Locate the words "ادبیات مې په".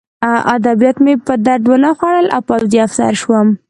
0.55-1.33